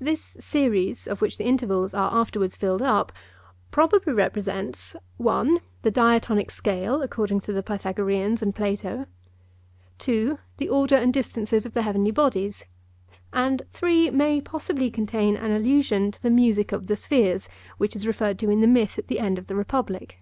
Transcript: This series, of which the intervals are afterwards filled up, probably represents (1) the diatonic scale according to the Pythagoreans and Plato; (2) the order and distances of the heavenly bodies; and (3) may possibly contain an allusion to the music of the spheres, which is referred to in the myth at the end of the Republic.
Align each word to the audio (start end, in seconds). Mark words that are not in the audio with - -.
This 0.00 0.36
series, 0.40 1.06
of 1.06 1.22
which 1.22 1.38
the 1.38 1.44
intervals 1.44 1.94
are 1.94 2.12
afterwards 2.12 2.56
filled 2.56 2.82
up, 2.82 3.12
probably 3.70 4.12
represents 4.12 4.96
(1) 5.18 5.60
the 5.82 5.92
diatonic 5.92 6.50
scale 6.50 7.00
according 7.02 7.38
to 7.42 7.52
the 7.52 7.62
Pythagoreans 7.62 8.42
and 8.42 8.52
Plato; 8.52 9.06
(2) 9.98 10.40
the 10.56 10.68
order 10.68 10.96
and 10.96 11.14
distances 11.14 11.64
of 11.64 11.72
the 11.72 11.82
heavenly 11.82 12.10
bodies; 12.10 12.64
and 13.32 13.62
(3) 13.70 14.10
may 14.10 14.40
possibly 14.40 14.90
contain 14.90 15.36
an 15.36 15.52
allusion 15.52 16.10
to 16.10 16.20
the 16.20 16.30
music 16.30 16.72
of 16.72 16.88
the 16.88 16.96
spheres, 16.96 17.48
which 17.78 17.94
is 17.94 18.08
referred 18.08 18.40
to 18.40 18.50
in 18.50 18.60
the 18.60 18.66
myth 18.66 18.98
at 18.98 19.06
the 19.06 19.20
end 19.20 19.38
of 19.38 19.46
the 19.46 19.54
Republic. 19.54 20.18